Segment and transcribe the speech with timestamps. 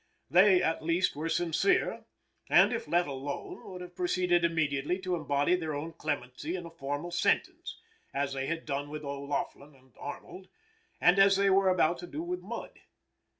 [0.31, 2.05] They, at least, were sincere,
[2.49, 6.71] and, if let alone, would have proceeded immediately to embody their own clemency in a
[6.71, 7.77] formal sentence,
[8.11, 10.47] as they had done with O'Laughlin and Arnold,
[10.99, 12.79] and as they were about to do with Mudd.